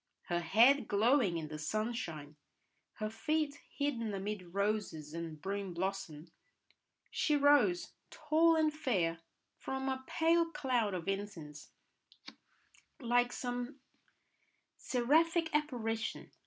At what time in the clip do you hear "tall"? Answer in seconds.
8.09-8.55